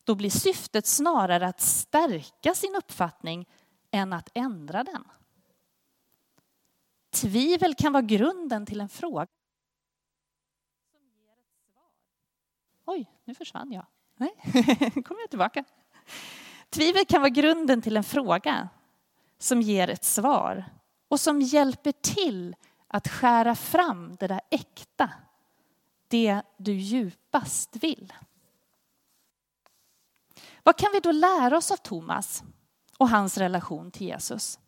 Då 0.05 0.15
blir 0.15 0.31
syftet 0.31 0.87
snarare 0.87 1.47
att 1.47 1.61
stärka 1.61 2.55
sin 2.55 2.75
uppfattning 2.75 3.49
än 3.91 4.13
att 4.13 4.31
ändra 4.35 4.85
den. 4.85 5.05
Tvivel 7.11 7.75
kan 7.75 7.93
vara 7.93 8.03
grunden 8.03 8.67
till 8.67 8.81
en 8.81 8.89
fråga. 8.89 9.27
Oj, 12.85 13.11
nu 13.25 13.35
försvann 13.35 13.73
jag. 13.73 13.87
Nej, 14.17 14.35
kommer 15.05 15.21
jag 15.21 15.31
tillbaka. 15.31 15.65
Tvivel 16.71 17.05
kan 17.07 17.21
vara 17.21 17.31
grunden 17.31 17.83
till 17.83 17.97
en 17.97 18.05
fråga 18.05 18.69
som 19.39 19.63
ger 19.63 19.91
ett 19.91 20.05
svar 20.05 20.65
och 21.09 21.21
som 21.21 21.41
hjälper 21.41 21.93
till 21.93 22.57
att 22.97 23.09
skära 23.09 23.55
fram 23.55 24.17
det 24.17 24.27
där 24.27 24.41
äkta, 24.51 25.11
det 26.09 26.43
du 26.57 26.73
djupast 26.73 27.77
vill. 27.77 28.13
Vad 30.63 30.77
kan 30.77 30.91
vi 30.93 31.01
då 31.01 31.13
lära 31.13 31.57
oss 31.57 31.71
av 31.71 31.77
Thomas 31.77 32.43
och 32.99 33.09
hans 33.09 33.39
relation 33.39 33.91
till 33.91 34.07
Jesus? 34.07 34.59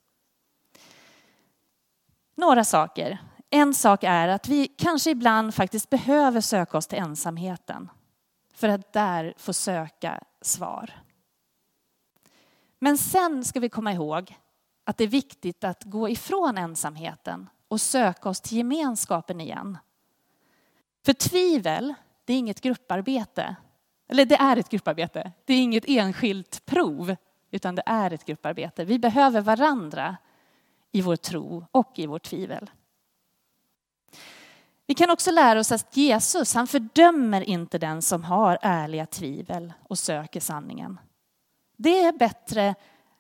Några 2.34 2.64
saker. 2.64 3.18
En 3.50 3.74
sak 3.74 4.04
är 4.04 4.28
att 4.28 4.48
vi 4.48 4.68
kanske 4.68 5.10
ibland 5.10 5.54
faktiskt 5.54 5.90
behöver 5.90 6.40
söka 6.40 6.78
oss 6.78 6.86
till 6.86 6.98
ensamheten 6.98 7.90
för 8.54 8.68
att 8.68 8.92
där 8.92 9.34
få 9.36 9.52
söka 9.52 10.20
svar. 10.40 11.02
Men 12.78 12.98
sen 12.98 13.44
ska 13.44 13.60
vi 13.60 13.68
komma 13.68 13.92
ihåg 13.92 14.36
att 14.84 14.96
det 14.96 15.04
är 15.04 15.08
viktigt 15.08 15.64
att 15.64 15.84
gå 15.84 16.08
ifrån 16.08 16.58
ensamheten 16.58 17.48
och 17.68 17.80
söka 17.80 18.28
oss 18.28 18.40
till 18.40 18.56
gemenskapen 18.56 19.40
igen. 19.40 19.78
För 21.04 21.12
tvivel, 21.12 21.94
det 22.24 22.32
är 22.32 22.38
inget 22.38 22.60
grupparbete. 22.60 23.56
Eller 24.08 24.24
det 24.24 24.36
är 24.36 24.56
ett 24.56 24.68
grupparbete. 24.68 25.32
Det 25.44 25.54
är 25.54 25.62
inget 25.62 25.84
enskilt 25.86 26.66
prov, 26.66 27.16
utan 27.50 27.74
det 27.74 27.82
är 27.86 28.12
ett 28.12 28.24
grupparbete. 28.24 28.84
Vi 28.84 28.98
behöver 28.98 29.40
varandra 29.40 30.16
i 30.92 31.02
vår 31.02 31.16
tro 31.16 31.66
och 31.70 31.92
i 31.94 32.06
vårt 32.06 32.22
tvivel. 32.22 32.70
Vi 34.86 34.94
kan 34.94 35.10
också 35.10 35.30
lära 35.30 35.60
oss 35.60 35.72
att 35.72 35.96
Jesus, 35.96 36.54
han 36.54 36.66
fördömer 36.66 37.40
inte 37.40 37.78
den 37.78 38.02
som 38.02 38.24
har 38.24 38.58
ärliga 38.62 39.06
tvivel 39.06 39.72
och 39.82 39.98
söker 39.98 40.40
sanningen. 40.40 41.00
Det 41.76 42.00
är 42.00 42.12
bättre 42.12 42.74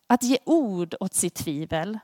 att 0.06 0.22
ge 0.22 0.38
ord 0.44 0.94
åt 1.00 1.14
sitt 1.14 1.34
tvivel 1.34 1.98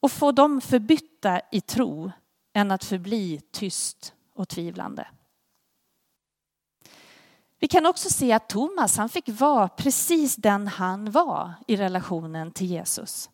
och 0.00 0.12
få 0.12 0.32
dem 0.32 0.60
förbytta 0.60 1.40
i 1.52 1.60
tro 1.60 2.12
än 2.52 2.70
att 2.70 2.84
förbli 2.84 3.40
tyst 3.50 4.14
och 4.34 4.48
tvivlande. 4.48 5.08
Vi 7.60 7.68
kan 7.68 7.86
också 7.86 8.10
se 8.10 8.32
att 8.32 8.48
Thomas 8.48 8.96
han 8.96 9.08
fick 9.08 9.28
vara 9.28 9.68
precis 9.68 10.36
den 10.36 10.68
han 10.68 11.10
var 11.10 11.54
i 11.66 11.76
relationen 11.76 12.52
till 12.52 12.66
Jesus. 12.66 13.30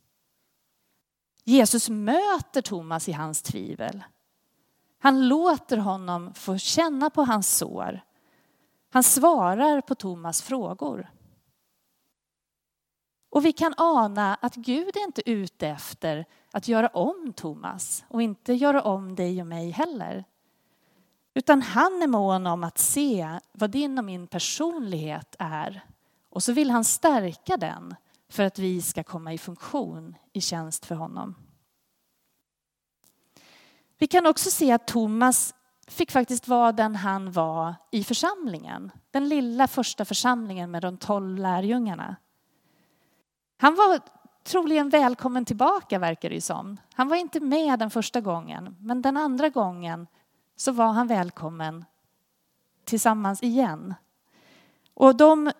Jesus 1.44 1.88
möter 1.88 2.62
Thomas 2.62 3.08
i 3.08 3.12
hans 3.12 3.42
tvivel. 3.42 4.04
Han 4.98 5.28
låter 5.28 5.76
honom 5.76 6.34
få 6.34 6.58
känna 6.58 7.10
på 7.10 7.22
hans 7.22 7.56
sår. 7.56 8.00
Han 8.90 9.02
svarar 9.02 9.80
på 9.80 9.94
Thomas 9.94 10.42
frågor. 10.42 11.10
Och 13.30 13.44
vi 13.44 13.52
kan 13.52 13.74
ana 13.76 14.34
att 14.34 14.54
Gud 14.54 14.96
är 14.96 15.04
inte 15.04 15.30
ute 15.30 15.68
efter 15.68 16.26
att 16.54 16.68
göra 16.68 16.88
om 16.88 17.32
Thomas 17.36 18.04
och 18.08 18.22
inte 18.22 18.52
göra 18.52 18.82
om 18.82 19.14
dig 19.14 19.40
och 19.40 19.46
mig 19.46 19.70
heller. 19.70 20.24
Utan 21.34 21.62
han 21.62 22.02
är 22.02 22.06
mån 22.06 22.46
om 22.46 22.64
att 22.64 22.78
se 22.78 23.40
vad 23.52 23.70
din 23.70 23.98
och 23.98 24.04
min 24.04 24.26
personlighet 24.26 25.36
är. 25.38 25.80
Och 26.30 26.42
så 26.42 26.52
vill 26.52 26.70
han 26.70 26.84
stärka 26.84 27.56
den 27.56 27.94
för 28.28 28.42
att 28.42 28.58
vi 28.58 28.82
ska 28.82 29.02
komma 29.02 29.32
i 29.32 29.38
funktion 29.38 30.16
i 30.32 30.40
tjänst 30.40 30.86
för 30.86 30.94
honom. 30.94 31.34
Vi 33.98 34.06
kan 34.06 34.26
också 34.26 34.50
se 34.50 34.72
att 34.72 34.86
Thomas 34.86 35.54
fick 35.88 36.10
faktiskt 36.10 36.48
vara 36.48 36.72
den 36.72 36.96
han 36.96 37.32
var 37.32 37.74
i 37.90 38.04
församlingen. 38.04 38.90
Den 39.10 39.28
lilla 39.28 39.68
första 39.68 40.04
församlingen 40.04 40.70
med 40.70 40.82
de 40.82 40.96
tolv 40.96 41.38
lärjungarna. 41.38 42.16
Han 43.56 43.74
var 43.74 44.00
troligen 44.44 44.88
välkommen 44.88 45.44
tillbaka 45.44 45.98
verkar 45.98 46.28
det 46.28 46.34
ju 46.34 46.40
som. 46.40 46.76
Han 46.94 47.08
var 47.08 47.16
inte 47.16 47.40
med 47.40 47.78
den 47.78 47.90
första 47.90 48.20
gången, 48.20 48.76
men 48.80 49.02
den 49.02 49.16
andra 49.16 49.48
gången 49.48 50.06
så 50.56 50.72
var 50.72 50.92
han 50.92 51.06
välkommen 51.06 51.84
tillsammans 52.84 53.42
igen. 53.42 53.94
Och 54.94 55.16
de 55.16 55.52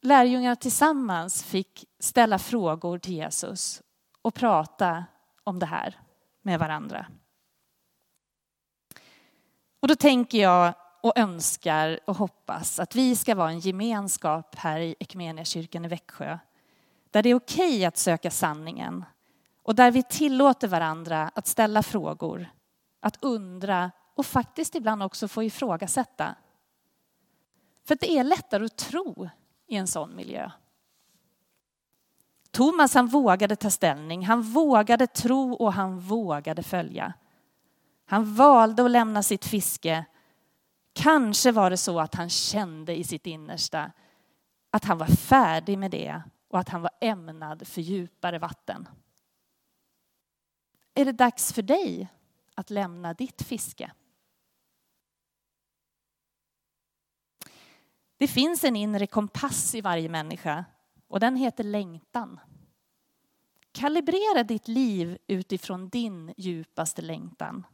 lärjungarna 0.00 0.56
tillsammans 0.56 1.44
fick 1.44 1.84
ställa 1.98 2.38
frågor 2.38 2.98
till 2.98 3.14
Jesus 3.14 3.82
och 4.22 4.34
prata 4.34 5.04
om 5.44 5.58
det 5.58 5.66
här 5.66 6.00
med 6.42 6.58
varandra. 6.58 7.06
Och 9.80 9.88
då 9.88 9.94
tänker 9.94 10.38
jag 10.38 10.74
och 11.00 11.18
önskar 11.18 12.00
och 12.06 12.16
hoppas 12.16 12.80
att 12.80 12.96
vi 12.96 13.16
ska 13.16 13.34
vara 13.34 13.50
en 13.50 13.60
gemenskap 13.60 14.54
här 14.54 14.80
i 14.80 14.94
Equmeniakyrkan 15.00 15.84
i 15.84 15.88
Växjö 15.88 16.38
där 17.12 17.22
det 17.22 17.28
är 17.28 17.34
okej 17.34 17.84
att 17.84 17.96
söka 17.96 18.30
sanningen 18.30 19.04
och 19.62 19.74
där 19.74 19.90
vi 19.90 20.02
tillåter 20.02 20.68
varandra 20.68 21.30
att 21.34 21.46
ställa 21.46 21.82
frågor, 21.82 22.46
att 23.00 23.18
undra 23.20 23.90
och 24.14 24.26
faktiskt 24.26 24.74
ibland 24.74 25.02
också 25.02 25.28
få 25.28 25.42
ifrågasätta. 25.42 26.34
För 27.84 27.94
det 28.00 28.18
är 28.18 28.24
lättare 28.24 28.64
att 28.64 28.76
tro 28.76 29.28
i 29.66 29.76
en 29.76 29.86
sån 29.86 30.16
miljö. 30.16 30.50
Thomas 32.50 32.94
han 32.94 33.06
vågade 33.06 33.56
ta 33.56 33.70
ställning, 33.70 34.26
han 34.26 34.42
vågade 34.42 35.06
tro 35.06 35.52
och 35.52 35.72
han 35.72 36.00
vågade 36.00 36.62
följa. 36.62 37.12
Han 38.06 38.34
valde 38.34 38.84
att 38.84 38.90
lämna 38.90 39.22
sitt 39.22 39.44
fiske. 39.44 40.04
Kanske 40.92 41.52
var 41.52 41.70
det 41.70 41.76
så 41.76 42.00
att 42.00 42.14
han 42.14 42.30
kände 42.30 42.96
i 42.96 43.04
sitt 43.04 43.26
innersta 43.26 43.92
att 44.70 44.84
han 44.84 44.98
var 44.98 45.06
färdig 45.06 45.78
med 45.78 45.90
det 45.90 46.22
och 46.52 46.58
att 46.58 46.68
han 46.68 46.82
var 46.82 46.90
ämnad 47.00 47.66
för 47.66 47.80
djupare 47.80 48.38
vatten. 48.38 48.88
Är 50.94 51.04
det 51.04 51.12
dags 51.12 51.52
för 51.52 51.62
dig 51.62 52.08
att 52.54 52.70
lämna 52.70 53.14
ditt 53.14 53.42
fiske? 53.42 53.92
Det 58.16 58.28
finns 58.28 58.64
en 58.64 58.76
inre 58.76 59.06
kompass 59.06 59.74
i 59.74 59.80
varje 59.80 60.08
människa 60.08 60.64
och 61.08 61.20
den 61.20 61.36
heter 61.36 61.64
längtan. 61.64 62.40
Kalibrera 63.72 64.42
ditt 64.42 64.68
liv 64.68 65.18
utifrån 65.26 65.88
din 65.88 66.34
djupaste 66.36 67.02
längtan. 67.02 67.66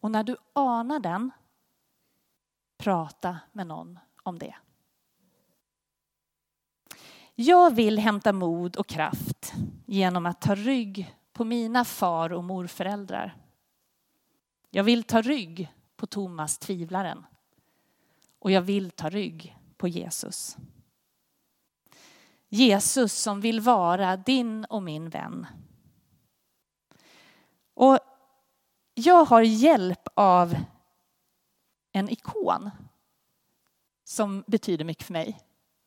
Och 0.00 0.10
när 0.10 0.24
du 0.24 0.36
anar 0.52 1.00
den, 1.00 1.30
prata 2.76 3.38
med 3.52 3.66
någon 3.66 3.98
om 4.22 4.38
det. 4.38 4.54
Jag 7.34 7.74
vill 7.74 7.98
hämta 7.98 8.32
mod 8.32 8.76
och 8.76 8.86
kraft 8.86 9.52
genom 9.86 10.26
att 10.26 10.40
ta 10.40 10.54
rygg 10.54 11.14
på 11.32 11.44
mina 11.44 11.84
far 11.84 12.32
och 12.32 12.44
morföräldrar. 12.44 13.36
Jag 14.70 14.84
vill 14.84 15.04
ta 15.04 15.22
rygg 15.22 15.72
på 15.96 16.06
Thomas 16.06 16.58
tvivlaren. 16.58 17.26
Och 18.38 18.50
jag 18.50 18.62
vill 18.62 18.90
ta 18.90 19.08
rygg 19.08 19.56
på 19.76 19.88
Jesus. 19.88 20.56
Jesus 22.48 23.12
som 23.12 23.40
vill 23.40 23.60
vara 23.60 24.16
din 24.16 24.64
och 24.64 24.82
min 24.82 25.08
vän. 25.08 25.46
Och 27.74 27.98
jag 28.94 29.24
har 29.24 29.42
hjälp 29.42 30.08
av 30.14 30.56
en 31.92 32.08
ikon 32.08 32.70
som 34.04 34.44
betyder 34.46 34.84
mycket 34.84 35.04
för 35.04 35.12
mig. 35.12 35.40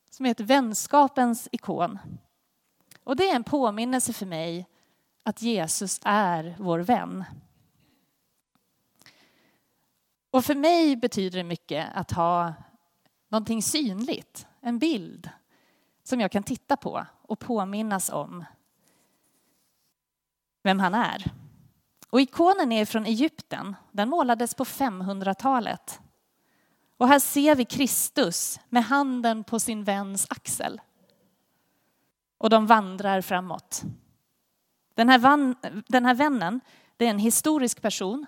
Som 0.10 0.26
heter 0.26 0.44
vänskapens 0.44 1.50
ikon. 1.52 2.00
Och 3.04 3.16
det 3.16 3.30
är 3.30 3.36
en 3.36 3.44
påminnelse 3.44 4.14
för 4.14 4.26
mig 4.26 4.68
att 5.24 5.42
Jesus 5.42 6.00
är 6.04 6.56
vår 6.60 6.80
vän. 6.80 7.24
Och 10.32 10.46
för 10.46 10.56
mig 10.56 10.96
betyder 10.96 11.38
det 11.38 11.44
mycket 11.44 11.88
att 11.94 12.12
ha 12.12 12.54
någonting 13.28 13.64
synligt, 13.64 14.48
en 14.62 14.80
bild 14.80 15.30
som 16.04 16.22
jag 16.22 16.32
kan 16.32 16.44
titta 16.44 16.78
på 16.78 17.06
och 17.22 17.40
påminnas 17.40 18.10
om 18.10 18.46
vem 20.64 20.80
han 20.80 20.94
är. 20.94 21.32
Och 22.10 22.22
ikonen 22.22 22.72
är 22.72 22.86
från 22.86 23.06
Egypten. 23.06 23.76
Den 23.92 24.10
målades 24.10 24.56
på 24.56 24.64
500-talet. 24.64 26.00
Och 26.98 27.08
här 27.08 27.20
ser 27.20 27.56
vi 27.56 27.66
Kristus 27.66 28.60
med 28.70 28.84
handen 28.84 29.44
på 29.44 29.60
sin 29.60 29.84
väns 29.84 30.28
axel. 30.30 30.82
Och 32.38 32.50
de 32.50 32.68
vandrar 32.68 33.22
framåt. 33.22 33.84
Den 34.96 35.10
här, 35.10 35.20
van, 35.20 35.56
den 35.88 36.06
här 36.06 36.16
vännen, 36.16 36.60
det 36.98 37.06
är 37.06 37.10
en 37.10 37.20
historisk 37.20 37.82
person, 37.82 38.26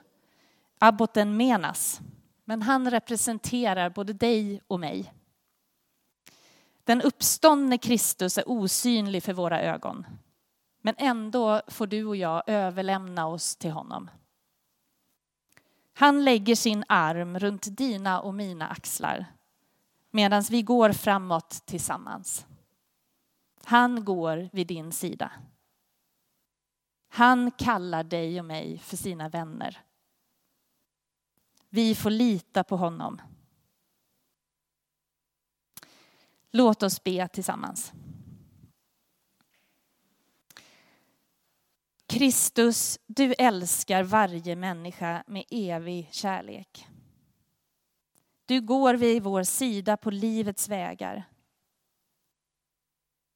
abboten 0.79 1.37
Menas. 1.37 2.01
men 2.45 2.61
han 2.61 2.91
representerar 2.91 3.89
både 3.89 4.13
dig 4.13 4.61
och 4.67 4.79
mig. 4.79 5.13
Den 6.83 7.01
uppståndne 7.01 7.77
Kristus 7.77 8.37
är 8.37 8.49
osynlig 8.49 9.23
för 9.23 9.33
våra 9.33 9.61
ögon. 9.61 10.05
Men 10.81 10.95
ändå 10.97 11.61
får 11.67 11.87
du 11.87 12.05
och 12.05 12.15
jag 12.15 12.43
överlämna 12.47 13.27
oss 13.27 13.55
till 13.55 13.71
honom. 13.71 14.09
Han 15.99 16.23
lägger 16.23 16.55
sin 16.55 16.83
arm 16.87 17.39
runt 17.39 17.77
dina 17.77 18.21
och 18.21 18.33
mina 18.33 18.67
axlar 18.67 19.25
medan 20.11 20.43
vi 20.49 20.61
går 20.61 20.91
framåt 20.91 21.49
tillsammans. 21.65 22.45
Han 23.63 24.05
går 24.05 24.49
vid 24.53 24.67
din 24.67 24.91
sida. 24.91 25.31
Han 27.09 27.51
kallar 27.51 28.03
dig 28.03 28.39
och 28.39 28.45
mig 28.45 28.77
för 28.77 28.97
sina 28.97 29.29
vänner. 29.29 29.81
Vi 31.69 31.95
får 31.95 32.09
lita 32.09 32.63
på 32.63 32.77
honom. 32.77 33.21
Låt 36.51 36.83
oss 36.83 37.03
be 37.03 37.27
tillsammans. 37.27 37.93
Kristus, 42.09 42.99
du 43.07 43.33
älskar 43.33 44.03
varje 44.03 44.55
människa 44.55 45.23
med 45.27 45.43
evig 45.51 46.09
kärlek. 46.11 46.87
Du 48.45 48.61
går 48.61 48.93
vid 48.93 49.23
vår 49.23 49.43
sida 49.43 49.97
på 49.97 50.11
livets 50.11 50.69
vägar. 50.69 51.23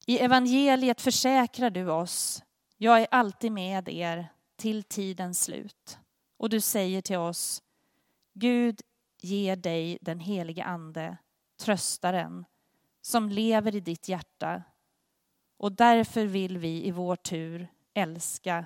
I 0.05 0.19
evangeliet 0.19 1.01
försäkrar 1.01 1.69
du 1.69 1.91
oss, 1.91 2.43
jag 2.77 3.01
är 3.01 3.07
alltid 3.12 3.51
med 3.51 3.89
er 3.89 4.27
till 4.55 4.83
tidens 4.83 5.43
slut. 5.43 5.97
Och 6.38 6.49
du 6.49 6.62
säger 6.62 7.01
till 7.01 7.17
oss, 7.17 7.63
Gud 8.33 8.81
ger 9.21 9.55
dig 9.55 9.97
den 10.01 10.19
helige 10.19 10.63
Ande, 10.63 11.17
tröstaren, 11.59 12.45
som 13.01 13.29
lever 13.29 13.75
i 13.75 13.79
ditt 13.79 14.09
hjärta. 14.09 14.63
Och 15.57 15.71
därför 15.71 16.25
vill 16.25 16.57
vi 16.57 16.88
i 16.88 16.91
vår 16.91 17.15
tur 17.15 17.67
älska 17.93 18.65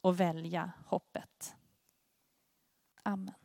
och 0.00 0.20
välja 0.20 0.72
hoppet. 0.86 1.56
Amen. 3.02 3.37